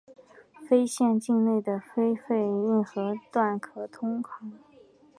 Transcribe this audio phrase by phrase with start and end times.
[0.67, 4.51] 丰县境内的丰沛运河段可通航。